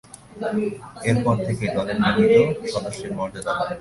এরপর 1.09 1.35
থেকেই 1.47 1.71
দলের 1.77 1.97
নিয়মিত 2.01 2.35
সদস্যের 2.73 3.11
মর্যাদা 3.17 3.53
পান। 3.57 3.69